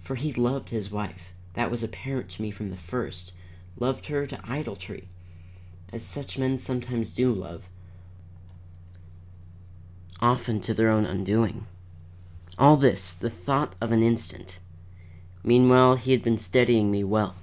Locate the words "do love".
7.12-7.68